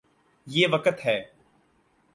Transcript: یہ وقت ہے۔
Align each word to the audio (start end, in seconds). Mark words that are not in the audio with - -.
یہ 0.47 0.67
وقت 0.71 1.05
ہے۔ 1.05 1.23